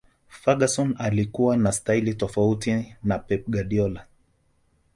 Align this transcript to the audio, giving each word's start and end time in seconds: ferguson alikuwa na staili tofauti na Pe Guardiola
ferguson 0.27 0.95
alikuwa 0.99 1.57
na 1.57 1.71
staili 1.71 2.13
tofauti 2.13 2.95
na 3.03 3.19
Pe 3.19 3.37
Guardiola 3.47 4.07